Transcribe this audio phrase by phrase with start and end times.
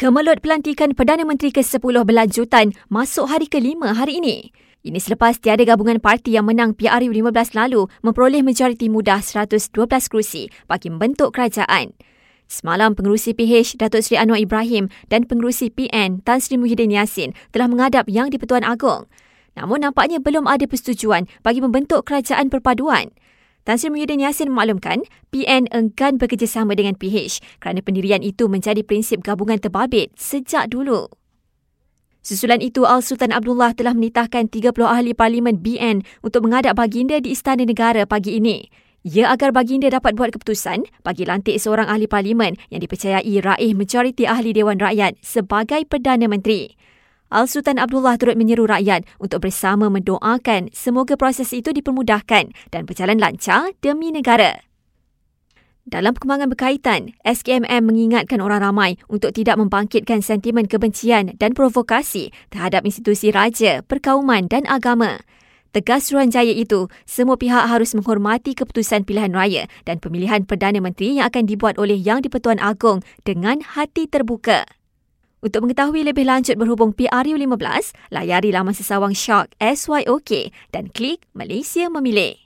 [0.00, 1.76] Kemelut pelantikan Perdana Menteri ke-10
[2.08, 4.48] berlanjutan masuk hari kelima hari ini.
[4.80, 9.60] Ini selepas tiada gabungan parti yang menang PRU 15 lalu memperoleh majoriti mudah 112
[10.08, 11.92] kerusi bagi membentuk kerajaan.
[12.48, 17.68] Semalam pengerusi PH Datuk Seri Anwar Ibrahim dan pengerusi PN Tan Sri Muhyiddin Yassin telah
[17.68, 19.04] menghadap Yang di-Pertuan Agong.
[19.52, 23.12] Namun nampaknya belum ada persetujuan bagi membentuk kerajaan perpaduan.
[23.68, 29.20] Tan Sri Muhyiddin Yassin memaklumkan PN enggan bekerjasama dengan PH kerana pendirian itu menjadi prinsip
[29.20, 31.12] gabungan terbabit sejak dulu.
[32.20, 37.64] Susulan itu, Al-Sultan Abdullah telah menitahkan 30 ahli parlimen BN untuk mengadap baginda di Istana
[37.64, 38.68] Negara pagi ini.
[39.00, 44.28] Ya agar baginda dapat buat keputusan bagi lantik seorang ahli parlimen yang dipercayai raih majoriti
[44.28, 46.76] ahli Dewan Rakyat sebagai Perdana Menteri.
[47.30, 53.70] Al-Sultan Abdullah turut menyeru rakyat untuk bersama mendoakan semoga proses itu dipermudahkan dan berjalan lancar
[53.78, 54.66] demi negara.
[55.86, 62.84] Dalam perkembangan berkaitan, SKMM mengingatkan orang ramai untuk tidak membangkitkan sentimen kebencian dan provokasi terhadap
[62.84, 65.22] institusi raja, perkauman dan agama.
[65.70, 71.30] Tegas Suruhanjaya itu, semua pihak harus menghormati keputusan pilihan raya dan pemilihan Perdana Menteri yang
[71.30, 74.66] akan dibuat oleh Yang di-Pertuan Agong dengan hati terbuka.
[75.40, 81.88] Untuk mengetahui lebih lanjut berhubung PRU 15, layari laman sesawang Shark SYOK dan klik Malaysia
[81.88, 82.36] Memilih.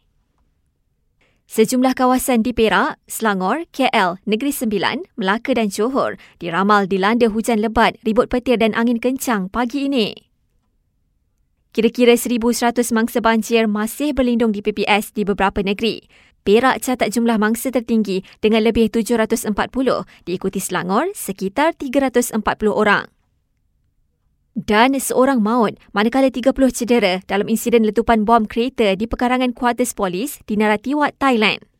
[1.51, 7.99] Sejumlah kawasan di Perak, Selangor, KL, Negeri Sembilan, Melaka dan Johor diramal dilanda hujan lebat,
[8.07, 10.34] ribut petir dan angin kencang pagi ini.
[11.75, 16.07] Kira-kira 1,100 mangsa banjir masih berlindung di PPS di beberapa negeri.
[16.47, 19.51] Perak catat jumlah mangsa tertinggi dengan lebih 740
[20.23, 22.39] diikuti Selangor sekitar 340
[22.71, 23.11] orang.
[24.55, 30.39] Dan seorang maut manakala 30 cedera dalam insiden letupan bom kereta di pekarangan kuartus polis
[30.47, 31.74] di Naratiwat, Thailand.